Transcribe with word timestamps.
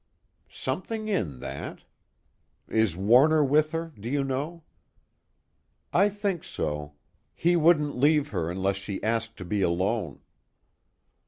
"Something 0.49 1.07
in 1.09 1.41
that. 1.41 1.83
Is 2.67 2.95
Warner 2.95 3.45
with 3.45 3.71
her, 3.71 3.93
do 3.99 4.09
you 4.09 4.23
know?" 4.23 4.63
"I 5.93 6.09
think 6.09 6.43
so. 6.43 6.93
He 7.35 7.55
wouldn't 7.55 7.95
leave 7.99 8.29
her 8.29 8.49
unless 8.49 8.77
she 8.77 9.03
asked 9.03 9.37
to 9.37 9.45
be 9.45 9.61
alone." 9.61 10.21